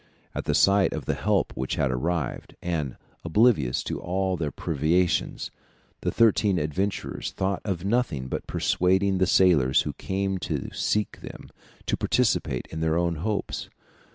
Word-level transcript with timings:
At 0.33 0.45
the 0.45 0.55
sight 0.55 0.93
of 0.93 1.05
the 1.05 1.13
help 1.13 1.53
which 1.55 1.75
had 1.75 1.91
arrived, 1.91 2.55
and 2.59 2.97
oblivious 3.23 3.87
of 3.87 3.97
all 3.99 4.35
their 4.35 4.49
privations, 4.49 5.51
the 5.99 6.09
thirteen 6.09 6.57
adventurers 6.57 7.33
thought 7.33 7.61
of 7.63 7.85
nothing 7.85 8.27
but 8.27 8.47
persuading 8.47 9.19
the 9.19 9.27
sailors 9.27 9.83
who 9.83 9.93
came 9.93 10.39
to 10.39 10.71
seek 10.73 11.19
them 11.21 11.51
to 11.85 11.97
participate 11.97 12.67
in 12.71 12.79
their 12.79 12.97
own 12.97 13.17
hopes. 13.17 13.69